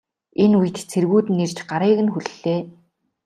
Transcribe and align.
Энэ 0.43 0.55
үед 0.61 0.77
цэргүүд 0.91 1.27
нь 1.31 1.41
ирж 1.45 1.57
гарыг 1.69 1.99
нь 2.05 2.13
хүллээ. 2.13 2.59